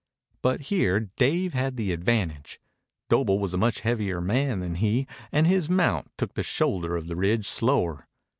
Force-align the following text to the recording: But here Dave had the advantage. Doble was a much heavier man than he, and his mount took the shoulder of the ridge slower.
But 0.41 0.61
here 0.61 0.99
Dave 1.15 1.53
had 1.53 1.77
the 1.77 1.91
advantage. 1.91 2.59
Doble 3.07 3.37
was 3.37 3.53
a 3.53 3.57
much 3.59 3.81
heavier 3.81 4.19
man 4.19 4.59
than 4.61 4.73
he, 4.73 5.05
and 5.31 5.45
his 5.45 5.69
mount 5.69 6.09
took 6.17 6.33
the 6.33 6.41
shoulder 6.41 6.97
of 6.97 7.05
the 7.07 7.15
ridge 7.15 7.47
slower. 7.47 8.07